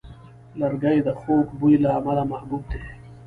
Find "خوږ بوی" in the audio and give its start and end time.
1.19-1.75